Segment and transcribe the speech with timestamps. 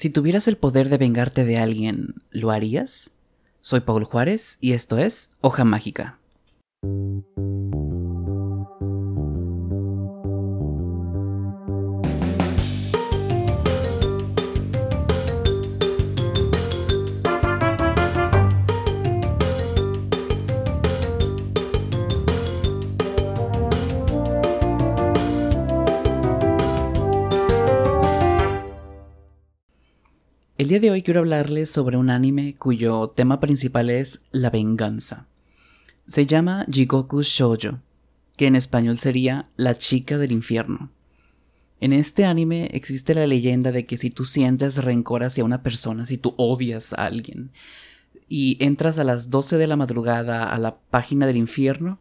[0.00, 3.10] Si tuvieras el poder de vengarte de alguien, ¿lo harías?
[3.60, 6.18] Soy Paul Juárez y esto es Hoja Mágica.
[30.60, 35.24] El día de hoy quiero hablarles sobre un anime cuyo tema principal es la venganza.
[36.04, 37.78] Se llama Jigoku Shoujo,
[38.36, 40.90] que en español sería La chica del infierno.
[41.80, 46.04] En este anime existe la leyenda de que si tú sientes rencor hacia una persona,
[46.04, 47.52] si tú odias a alguien,
[48.28, 52.00] y entras a las 12 de la madrugada a la página del infierno,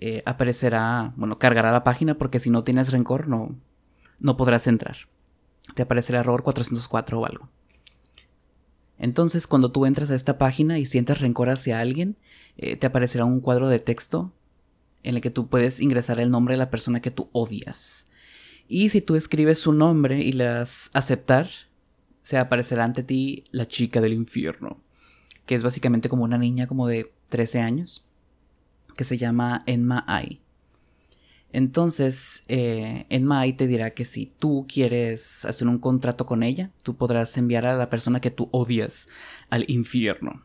[0.00, 3.56] eh, aparecerá, bueno, cargará la página porque si no tienes rencor no,
[4.20, 4.98] no podrás entrar.
[5.74, 7.48] Te aparecerá error 404 o algo.
[8.98, 12.16] Entonces, cuando tú entras a esta página y sientes rencor hacia alguien,
[12.56, 14.32] eh, te aparecerá un cuadro de texto
[15.02, 18.06] en el que tú puedes ingresar el nombre de la persona que tú odias.
[18.68, 21.48] Y si tú escribes su nombre y las aceptar,
[22.22, 24.80] se aparecerá ante ti la chica del infierno,
[25.44, 28.04] que es básicamente como una niña como de 13 años,
[28.96, 30.40] que se llama Enma Ai.
[31.56, 36.70] Entonces, eh, en Mai te dirá que si tú quieres hacer un contrato con ella,
[36.82, 39.08] tú podrás enviar a la persona que tú odias
[39.48, 40.42] al infierno.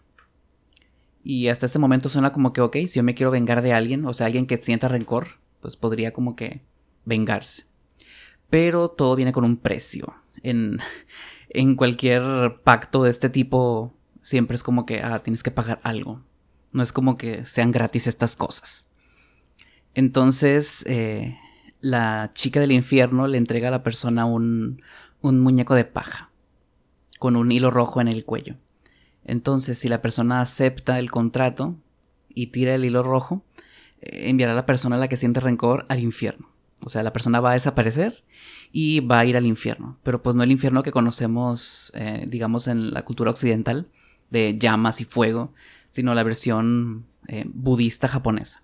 [1.21, 4.05] Y hasta este momento suena como que, ok, si yo me quiero vengar de alguien,
[4.05, 6.61] o sea, alguien que sienta rencor, pues podría como que
[7.03, 7.65] vengarse.
[8.49, 10.13] Pero todo viene con un precio.
[10.43, 10.79] En,
[11.49, 16.23] en cualquier pacto de este tipo, siempre es como que, ah, tienes que pagar algo.
[16.71, 18.90] No es como que sean gratis estas cosas.
[19.93, 21.37] Entonces, eh,
[21.81, 24.81] la chica del infierno le entrega a la persona un,
[25.21, 26.29] un muñeco de paja
[27.19, 28.55] con un hilo rojo en el cuello.
[29.25, 31.75] Entonces, si la persona acepta el contrato
[32.29, 33.43] y tira el hilo rojo,
[34.01, 36.49] eh, enviará a la persona a la que siente rencor al infierno.
[36.83, 38.23] O sea, la persona va a desaparecer
[38.71, 39.99] y va a ir al infierno.
[40.01, 43.87] Pero pues no el infierno que conocemos, eh, digamos, en la cultura occidental,
[44.31, 45.53] de llamas y fuego,
[45.89, 47.05] sino la versión
[47.53, 48.63] budista japonesa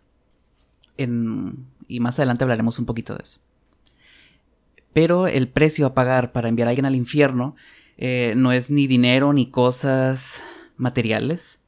[0.97, 3.40] y más adelante hablaremos un poquito de eso.
[4.94, 7.56] Pero el precio a pagar para enviar a alguien al infierno
[7.97, 10.44] eh, no es ni dinero ni cosas
[10.78, 11.59] materiales,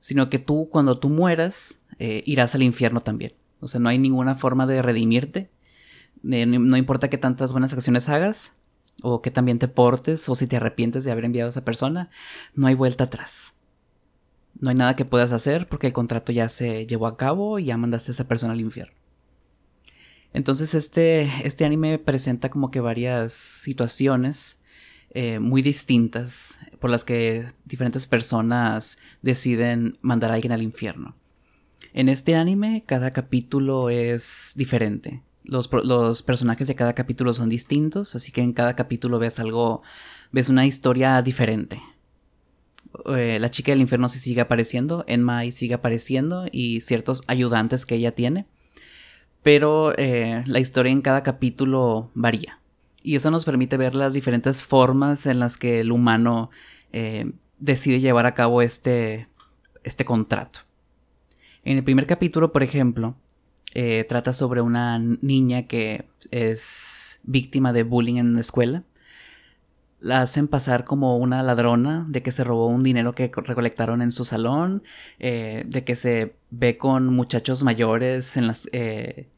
[0.00, 3.34] sino que tú cuando tú mueras eh, irás al infierno también.
[3.60, 5.50] O sea, no hay ninguna forma de redimirte.
[6.30, 8.54] Eh, no, importa qué tantas buenas acciones hagas,
[9.02, 12.10] o que también te portes, o si te arrepientes de haber enviado a esa persona,
[12.54, 13.53] no hay vuelta atrás.
[14.58, 17.66] No hay nada que puedas hacer porque el contrato ya se llevó a cabo y
[17.66, 18.94] ya mandaste a esa persona al infierno.
[20.32, 24.58] Entonces este, este anime presenta como que varias situaciones
[25.10, 31.14] eh, muy distintas por las que diferentes personas deciden mandar a alguien al infierno.
[31.92, 35.22] En este anime cada capítulo es diferente.
[35.44, 39.82] Los, los, personajes de cada capítulo son distintos, así que en cada capítulo ves algo,
[40.32, 41.80] ves una historia diferente.
[43.06, 48.14] Eh, la chica del infierno sigue apareciendo, Enma sigue apareciendo y ciertos ayudantes que ella
[48.14, 48.46] tiene.
[49.42, 52.60] Pero eh, la historia en cada capítulo varía.
[53.02, 56.50] Y eso nos permite ver las diferentes formas en las que el humano
[56.92, 59.28] eh, decide llevar a cabo este,
[59.82, 60.60] este contrato.
[61.64, 63.16] En el primer capítulo, por ejemplo,
[64.08, 68.84] trata sobre una niña que es víctima de bullying en la escuela
[70.04, 74.12] la hacen pasar como una ladrona, de que se robó un dinero que recolectaron en
[74.12, 74.82] su salón,
[75.18, 79.30] eh, de que se ve con muchachos mayores en las eh,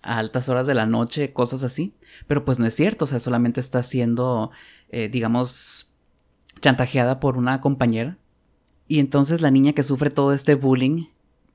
[0.00, 1.92] a altas horas de la noche, cosas así.
[2.26, 4.50] Pero pues no es cierto, o sea, solamente está siendo,
[4.88, 5.92] eh, digamos,
[6.62, 8.16] chantajeada por una compañera.
[8.88, 11.04] Y entonces la niña que sufre todo este bullying,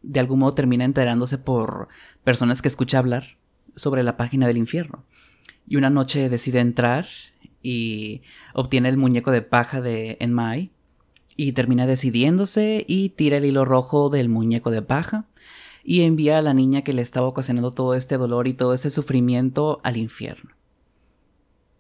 [0.04, 1.88] de algún modo termina enterándose por
[2.24, 3.38] personas que escucha hablar
[3.76, 5.06] sobre la página del infierno.
[5.68, 7.08] Y una noche decide entrar
[7.62, 8.22] y
[8.54, 10.72] obtiene el muñeco de paja de Enmai
[11.36, 15.26] y termina decidiéndose y tira el hilo rojo del muñeco de paja
[15.84, 18.90] y envía a la niña que le estaba ocasionando todo este dolor y todo ese
[18.90, 20.52] sufrimiento al infierno.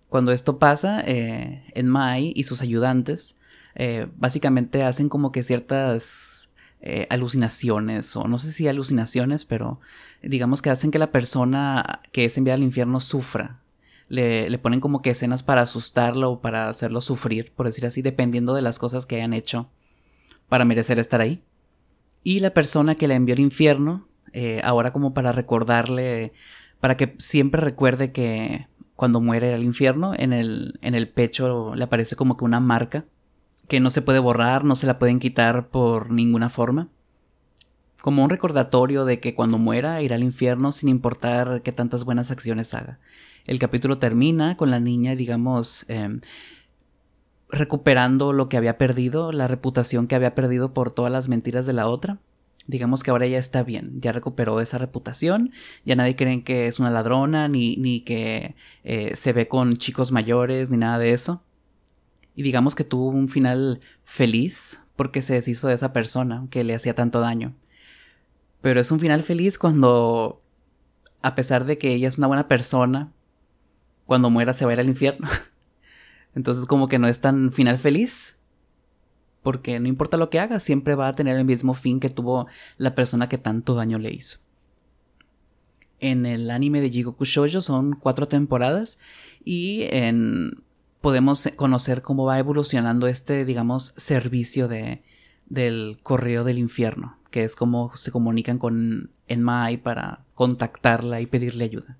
[0.07, 3.37] Cuando esto pasa, eh, Enmai y sus ayudantes
[3.75, 6.49] eh, básicamente hacen como que ciertas
[6.81, 9.79] eh, alucinaciones, o no sé si alucinaciones, pero
[10.23, 13.59] digamos que hacen que la persona que es enviada al infierno sufra
[14.09, 18.53] le, ponen como que escenas para asustarlo o para hacerlo sufrir, por decir así, dependiendo
[18.53, 19.69] de las cosas que hayan hecho
[20.49, 21.43] para merecer estar ahí.
[22.23, 26.33] Y la persona que le envió al infierno, eh, ahora como para recordarle,
[26.79, 31.83] para que siempre recuerde que cuando muere al infierno, en el, en el pecho le
[31.83, 33.05] aparece como que una marca
[33.67, 36.89] que no se puede borrar, no se la pueden quitar por ninguna forma.
[38.01, 42.31] Como un recordatorio de que cuando muera irá al infierno sin importar qué tantas buenas
[42.31, 42.99] acciones haga.
[43.49, 46.21] El capítulo termina con la niña, digamos, em,
[47.49, 51.73] recuperando lo que había perdido, la reputación que había perdido por todas las mentiras de
[51.73, 52.19] la otra
[52.67, 55.51] digamos que ahora ya está bien, ya recuperó esa reputación,
[55.85, 58.53] ya nadie cree que es una ladrona, ni, ni que
[58.83, 61.41] eh, se ve con chicos mayores, ni nada de eso.
[62.35, 66.75] Y digamos que tuvo un final feliz porque se deshizo de esa persona que le
[66.75, 67.55] hacía tanto daño.
[68.61, 70.43] Pero es un final feliz cuando,
[71.23, 73.11] a pesar de que ella es una buena persona,
[74.09, 75.29] cuando muera se va a ir al infierno.
[76.35, 78.39] Entonces como que no es tan final feliz
[79.43, 82.47] porque no importa lo que haga, siempre va a tener el mismo fin que tuvo
[82.77, 84.39] la persona que tanto daño le hizo.
[85.99, 88.97] En el anime de Jigoku Shoujo son cuatro temporadas
[89.45, 90.63] y en,
[91.01, 95.03] podemos conocer cómo va evolucionando este, digamos, servicio de,
[95.49, 101.65] del correo del infierno, que es como se comunican con Enmai para contactarla y pedirle
[101.65, 101.99] ayuda.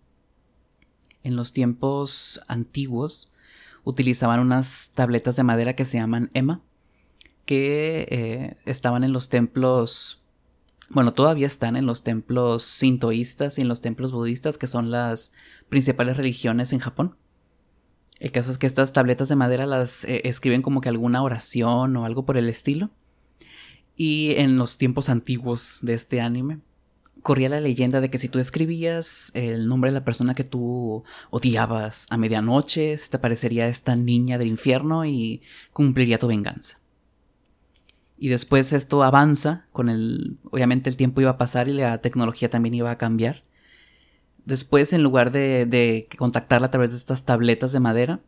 [1.24, 3.32] En los tiempos antiguos
[3.84, 6.62] utilizaban unas tabletas de madera que se llaman Emma
[7.50, 10.22] que eh, estaban en los templos,
[10.92, 15.32] bueno, todavía están en los templos sintoístas y en los templos budistas, que son las
[15.68, 17.16] principales religiones en Japón.
[18.20, 21.98] El caso es que estas tabletas de madera las eh, escriben como que alguna oración
[21.98, 22.92] o algo por el estilo.
[23.96, 26.60] Y en los tiempos antiguos de este anime,
[27.22, 31.04] corría la leyenda de que si tú escribías el nombre de la persona que tú
[31.30, 35.42] odiabas a medianoche, te aparecería esta niña del infierno y
[35.74, 36.80] cumpliría tu venganza.
[38.18, 42.50] Y después esto avanza, con el, obviamente el tiempo iba a pasar y la tecnología
[42.50, 43.44] también iba a cambiar.
[44.46, 48.20] Después, en lugar de, de contactarla a través de estas tabletas de madera,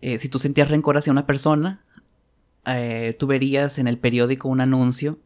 [0.00, 1.84] eh, si tú sentías rencor hacia una persona,
[2.66, 5.18] eh, tú verías en el periódico un anuncio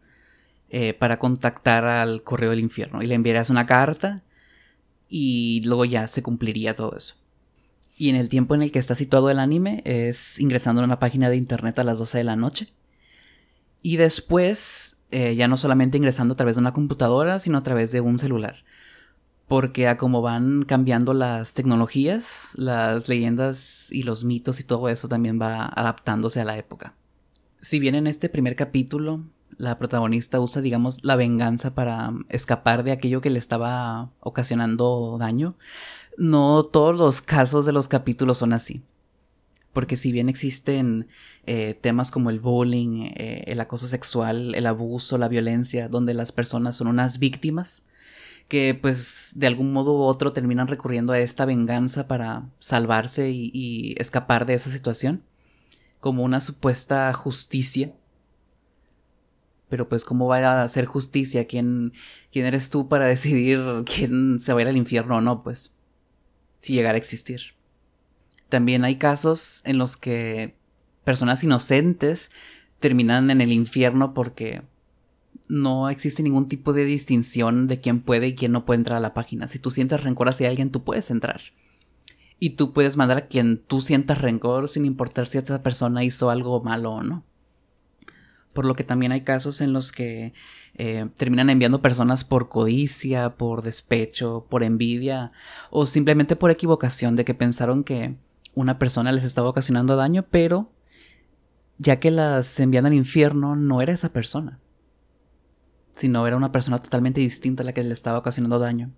[0.71, 4.23] eh, para contactar al correo del infierno y le enviarías una carta
[5.09, 7.15] y luego ya se cumpliría todo eso.
[7.97, 10.99] Y en el tiempo en el que está situado el anime es ingresando en una
[10.99, 12.73] página de internet a las 12 de la noche
[13.87, 17.93] y después, eh, ya no solamente ingresando a través de una computadora, sino a través
[17.93, 18.65] de un celular.
[19.47, 25.07] Porque a como van cambiando las tecnologías, las leyendas y los mitos y todo eso
[25.07, 26.95] también va adaptándose a la época.
[27.61, 29.23] Si bien en este primer capítulo
[29.59, 35.57] la protagonista usa, digamos, la venganza para escapar de aquello que le estaba ocasionando daño,
[36.19, 38.83] no todos los casos de los capítulos son así
[39.77, 41.07] porque si bien existen
[41.45, 46.33] eh, temas como el bullying, eh, el acoso sexual, el abuso, la violencia, donde las
[46.33, 47.85] personas son unas víctimas,
[48.49, 53.95] que pues de algún modo u otro terminan recurriendo a esta venganza para salvarse y,
[53.99, 55.23] escapar de esa situación,
[56.01, 57.93] como una supuesta justicia.
[59.69, 61.93] Pero pues cómo va a hacer justicia, ¿Quién,
[62.31, 65.77] quién eres tú para decidir quién se va a ir al infierno o no, pues,
[66.61, 67.55] si llegara a existir.
[68.49, 70.57] También hay casos en los que
[71.05, 72.31] personas inocentes
[72.81, 74.63] terminan en el infierno porque
[75.49, 79.01] no existe ningún tipo de distinción de quién puede y quién no puede entrar a
[79.01, 79.49] la página.
[79.49, 81.41] Si tú sientes rencor hacia alguien, tú puedes entrar.
[82.39, 86.31] Y tú puedes mandar a quien tú sientas rencor sin importar si esa persona hizo
[86.31, 87.25] algo malo o no.
[88.57, 90.33] Por lo que también hay casos en los que
[90.77, 95.31] eh, terminan enviando personas por codicia, por despecho, por envidia
[95.71, 98.17] o simplemente por equivocación de que pensaron que
[98.55, 100.73] una persona les estaba ocasionando daño, pero
[101.77, 104.59] ya que las envían al infierno, no era esa persona,
[105.93, 108.91] sino era una persona totalmente distinta a la que les estaba ocasionando daño.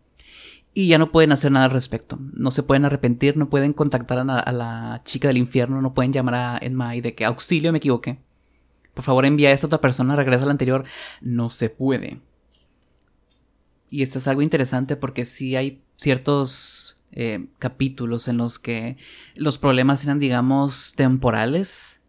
[0.73, 2.21] Y ya no pueden hacer nada al respecto.
[2.21, 6.35] No se pueden arrepentir, no pueden contactar a la, chica del infierno, no pueden llamar
[6.37, 8.21] a Enma y de que auxilio me equivoqué.
[8.99, 10.85] Por favor envía a esta otra persona, regresa a la anterior.
[11.21, 12.21] No se puede.
[13.91, 18.97] Y esto es algo interesante porque sí hay ciertos eh, capítulos en los que
[19.37, 22.01] los problemas eran, digamos, temporales.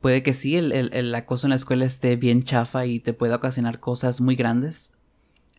[0.00, 3.78] Puede que sí, el, acoso en la escuela esté bien chafa y te pueda ocasionar
[3.78, 4.90] cosas muy grandes.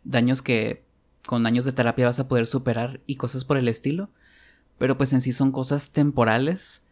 [0.04, 0.84] Daños que
[1.26, 4.10] con años de terapia vas a poder superar y cosas por el estilo.
[4.78, 6.84] Pero pues en sí son cosas temporales.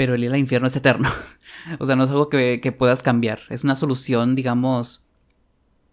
[0.00, 1.10] Pero el ir al infierno es eterno.
[1.78, 3.40] o sea, no es algo que, puedas cambiar.
[3.50, 5.06] Es una solución, digamos,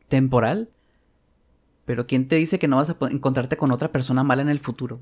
[0.07, 0.69] temporal
[1.83, 4.59] pero ¿quién te dice que no vas a encontrarte con otra persona mala en el
[4.59, 5.01] futuro?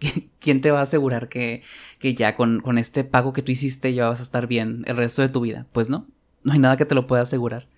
[0.40, 1.62] ¿Quién te va a asegurar que,
[1.98, 4.96] que ya con, con, este pago que tú hiciste ya vas a estar bien el
[4.96, 5.66] resto de tu vida?
[5.72, 6.06] Pues no,
[6.42, 7.68] no hay nada que te lo pueda asegurar.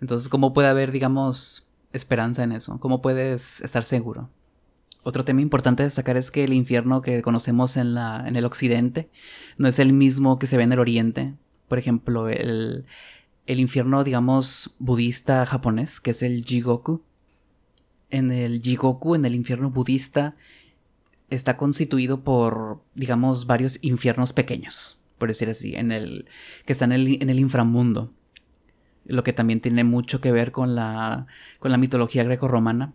[0.00, 2.80] Entonces, ¿cómo puede haber, digamos, esperanza en eso?
[2.80, 4.30] ¿Cómo puedes estar seguro?
[5.06, 8.44] Otro tema importante a destacar es que el infierno que conocemos en, la, en el
[8.44, 9.08] occidente
[9.56, 11.34] no es el mismo que se ve en el oriente.
[11.68, 12.86] Por ejemplo, el,
[13.46, 17.04] el infierno, digamos, budista japonés, que es el Jigoku.
[18.10, 20.34] En el Jigoku, en el infierno budista,
[21.30, 26.28] está constituido por, digamos, varios infiernos pequeños, por decir así, en el,
[26.64, 28.12] que están en el, en el inframundo.
[29.04, 31.28] Lo que también tiene mucho que ver con la,
[31.60, 32.92] con la mitología greco-romana,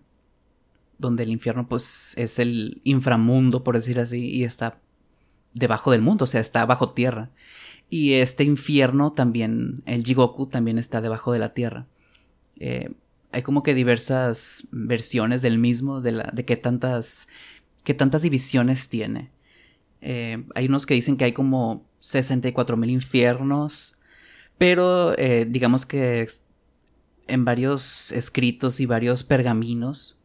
[1.01, 4.79] donde el infierno, pues, es el inframundo, por decir así, y está
[5.53, 7.31] debajo del mundo, o sea, está bajo tierra.
[7.89, 11.87] Y este infierno también, el Jigoku también está debajo de la tierra.
[12.57, 12.93] Eh,
[13.33, 17.27] hay como que diversas versiones del mismo, de, la, qué tantas,
[17.83, 19.31] qué tantas divisiones tiene.
[20.01, 23.99] Eh, hay unos que dicen que hay como 64 mil infiernos,
[24.57, 26.27] pero eh, digamos que
[27.27, 30.20] en varios escritos y varios pergaminos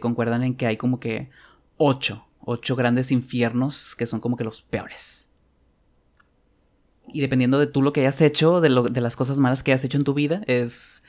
[0.00, 1.30] concuerdan en que hay como que
[1.76, 5.28] 8, 8 grandes infiernos que son como que los peores
[7.12, 9.98] y dependiendo de tú lo que hayas hecho, de, las cosas malas que hayas hecho
[9.98, 11.02] en tu vida, es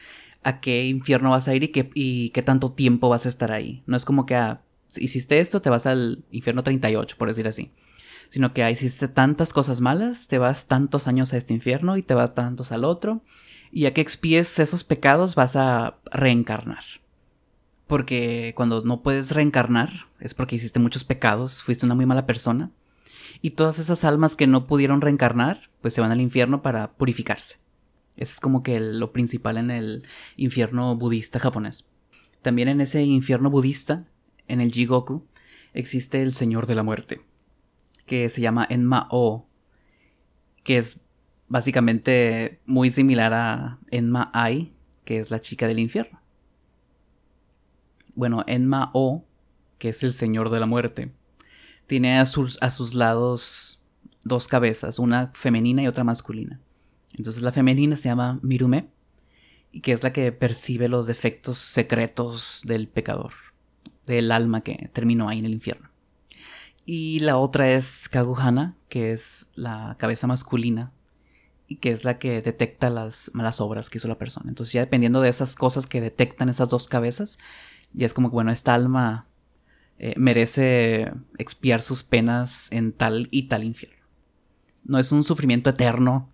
[0.43, 3.51] a qué infierno vas a ir y qué, y qué tanto tiempo vas a estar
[3.51, 3.83] ahí.
[3.85, 4.61] No es como que ah,
[4.97, 7.71] hiciste esto, te vas al infierno 38, por decir así.
[8.29, 12.03] Sino que ah, hiciste tantas cosas malas, te vas tantos años a este infierno y
[12.03, 13.21] te vas tantos al otro.
[13.71, 16.83] Y a que expíes esos pecados vas a reencarnar.
[17.89, 22.69] Porque cuando no puedes reencarnar es porque hiciste muchos pecados, fuiste una muy mala persona
[23.41, 27.57] y todas esas almas que no pudieron reencarnar, pues se van al infierno para purificarse.
[28.15, 31.89] Eso es como que lo principal en el infierno budista japonés.
[32.43, 34.05] También en ese infierno budista,
[34.47, 35.25] en el Jigoku,
[35.73, 37.21] existe el Señor de la Muerte,
[38.05, 39.47] que se llama Enma-O,
[40.63, 41.01] que es
[41.47, 44.73] básicamente muy similar a Enma-Ai,
[45.05, 46.18] que es la chica del infierno.
[48.19, 49.23] Bueno, Enma-O,
[49.77, 51.13] que es el Señor de la Muerte,
[51.87, 53.81] tiene a sus, a sus lados
[54.25, 56.59] dos cabezas, una femenina y otra masculina.
[57.17, 58.89] Entonces la femenina se llama Mirume,
[59.71, 63.31] y que es la que percibe los defectos secretos del pecador,
[64.05, 65.89] del alma que terminó ahí en el infierno.
[66.85, 70.91] Y la otra es Kaguhana, que es la cabeza masculina
[71.69, 74.49] y que es la que detecta las malas obras que hizo la persona.
[74.49, 77.37] Entonces ya dependiendo de esas cosas que detectan esas dos cabezas,
[77.93, 79.27] ya es como que, bueno, esta alma
[79.97, 84.05] eh, merece expiar sus penas en tal y tal infierno.
[84.85, 86.29] No es un sufrimiento eterno.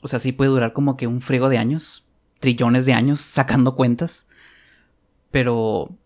[0.00, 2.08] O sea, sí puede durar como que un friego de años,
[2.40, 4.26] trillones de años sacando cuentas.
[5.30, 5.96] Pero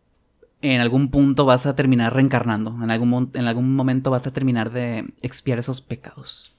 [0.62, 2.76] en algún punto vas a terminar reencarnando.
[2.82, 6.58] En algún, en algún momento vas a terminar de expiar esos pecados.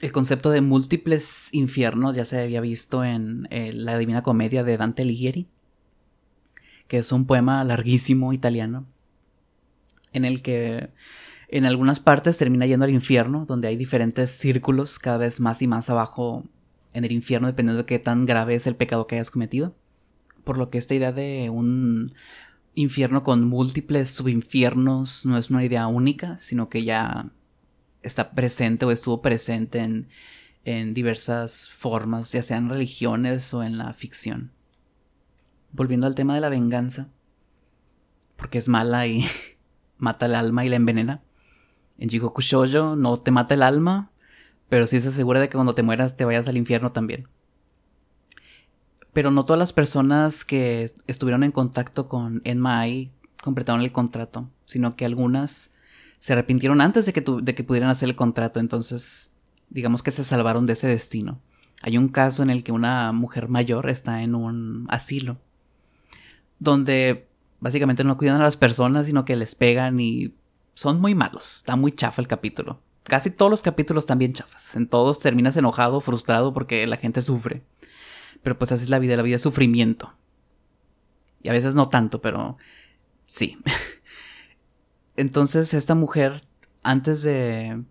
[0.00, 4.76] El concepto de múltiples infiernos ya se había visto en eh, la Divina Comedia de
[4.76, 5.48] Dante Alighieri
[6.88, 8.86] que es un poema larguísimo italiano,
[10.12, 10.88] en el que
[11.48, 15.66] en algunas partes termina yendo al infierno, donde hay diferentes círculos cada vez más y
[15.66, 16.44] más abajo
[16.94, 19.74] en el infierno, dependiendo de qué tan grave es el pecado que hayas cometido.
[20.44, 22.12] Por lo que esta idea de un
[22.74, 27.30] infierno con múltiples subinfiernos no es una idea única, sino que ya
[28.02, 30.08] está presente o estuvo presente en,
[30.64, 34.52] en diversas formas, ya sean religiones o en la ficción
[35.72, 37.08] volviendo al tema de la venganza,
[38.36, 39.24] porque es mala y
[39.98, 41.22] mata el alma y la envenena.
[41.98, 44.10] En Jigoku Shoujo no te mata el alma,
[44.68, 47.28] pero sí se asegura de que cuando te mueras te vayas al infierno también.
[49.12, 53.10] Pero no todas las personas que estuvieron en contacto con Enma-Ai
[53.42, 55.72] completaron el contrato, sino que algunas
[56.20, 59.32] se arrepintieron antes de que, de que pudieran hacer el contrato, entonces
[59.70, 61.40] digamos que se salvaron de ese destino.
[61.82, 65.38] Hay un caso en el que una mujer mayor está en un asilo
[66.58, 67.28] donde
[67.60, 70.34] básicamente no cuidan a las personas, sino que les pegan y
[70.74, 71.56] son muy malos.
[71.56, 72.80] Está muy chafa el capítulo.
[73.04, 74.76] Casi todos los capítulos están bien chafas.
[74.76, 77.62] En todos terminas enojado, frustrado porque la gente sufre.
[78.42, 80.14] Pero pues así es la vida, la vida es sufrimiento.
[81.42, 82.56] Y a veces no tanto, pero
[83.24, 83.58] sí.
[85.16, 86.44] Entonces esta mujer,
[86.82, 87.82] antes de,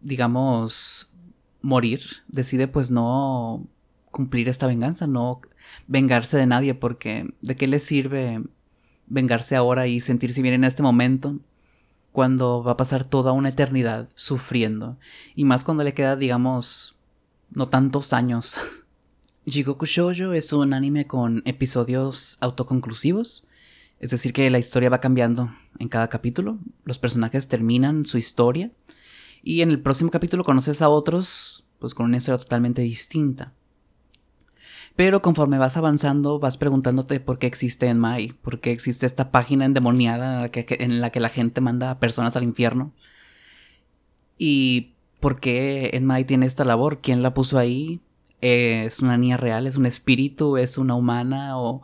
[0.00, 1.12] digamos,
[1.60, 3.68] morir, decide pues no
[4.12, 5.40] cumplir esta venganza, no
[5.88, 8.40] vengarse de nadie, porque ¿de qué le sirve
[9.08, 11.40] vengarse ahora y sentirse bien en este momento?
[12.12, 14.98] Cuando va a pasar toda una eternidad sufriendo.
[15.34, 16.96] Y más cuando le queda, digamos,
[17.50, 18.58] no tantos años.
[19.46, 23.48] Jigoku Shoujo es un anime con episodios autoconclusivos.
[23.98, 26.58] Es decir, que la historia va cambiando en cada capítulo.
[26.84, 28.70] Los personajes terminan su historia.
[29.42, 33.54] Y en el próximo capítulo conoces a otros, pues con una historia totalmente distinta.
[34.94, 39.64] Pero conforme vas avanzando, vas preguntándote por qué existe Enmai, por qué existe esta página
[39.64, 42.92] endemoniada en la que, en la, que la gente manda a personas al infierno.
[44.36, 48.00] Y por qué Enmai tiene esta labor, quién la puso ahí,
[48.40, 51.82] es una niña real, es un espíritu, es una humana o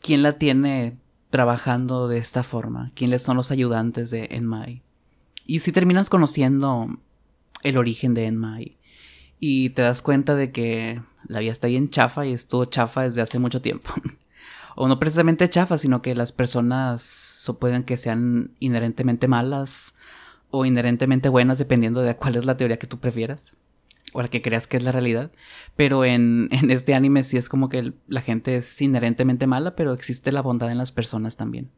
[0.00, 0.96] quién la tiene
[1.30, 4.82] trabajando de esta forma, quiénes son los ayudantes de Enmai.
[5.46, 6.88] Y si terminas conociendo
[7.62, 8.79] el origen de Enmai
[9.40, 13.22] y te das cuenta de que la vida está bien chafa y estuvo chafa desde
[13.22, 13.90] hace mucho tiempo.
[14.76, 19.94] o no precisamente chafa, sino que las personas pueden que sean inherentemente malas
[20.50, 23.54] o inherentemente buenas dependiendo de cuál es la teoría que tú prefieras
[24.12, 25.30] o la que creas que es la realidad.
[25.74, 29.92] Pero en, en este anime sí es como que la gente es inherentemente mala, pero
[29.92, 31.70] existe la bondad en las personas también.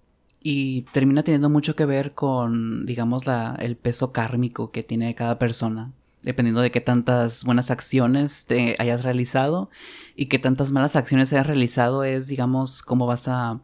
[0.45, 5.39] Y termina teniendo mucho que ver con, digamos, la, el peso kármico que tiene cada
[5.39, 5.93] persona.
[6.23, 9.71] Dependiendo de qué tantas buenas acciones te hayas realizado
[10.15, 13.61] y qué tantas malas acciones hayas realizado, es, digamos, cómo vas a,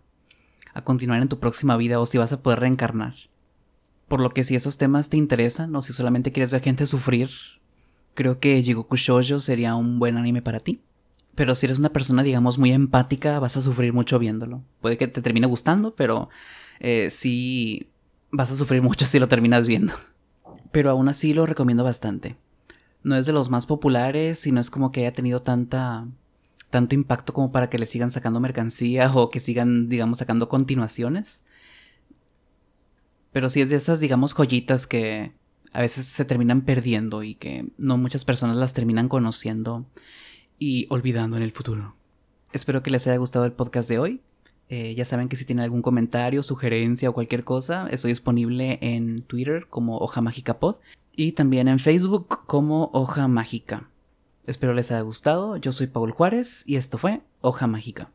[0.75, 3.15] a continuar en tu próxima vida o si vas a poder reencarnar.
[4.09, 7.31] Por lo que si esos temas te interesan o si solamente quieres ver gente sufrir
[8.19, 10.81] creo que Jigoku Shoujo sería un buen anime para ti.
[11.37, 14.65] Pero si eres una persona, digamos, muy empática, vas a sufrir mucho viéndolo.
[14.81, 16.29] Puede que te termine gustando, pero
[16.81, 17.91] eh, sí
[18.33, 19.95] vas a sufrir mucho si lo terminas viendo.
[20.73, 22.35] Pero aún así lo recomiendo bastante.
[23.02, 26.07] No es de los más populares y no es como que haya tenido tanta
[26.71, 31.45] tanto impacto como para que le sigan sacando mercancía o que sigan, digamos, sacando continuaciones.
[33.33, 35.33] Pero sí es de esas, digamos, joyitas que
[35.73, 39.87] a veces se terminan perdiendo y que no muchas personas las terminan conociendo
[40.59, 41.95] y olvidando en el futuro.
[42.52, 44.23] Espero que les haya gustado el podcast de hoy.
[44.69, 49.23] Eh, ya saben que si tienen algún comentario, sugerencia o cualquier cosa, estoy disponible en
[49.23, 50.77] Twitter como Hoja Mágica Pod
[51.17, 53.89] y también en Facebook como Hoja Mágica.
[54.47, 55.57] Espero les haya gustado.
[55.57, 58.11] Yo soy Paul Juárez y esto fue Hoja Mágica.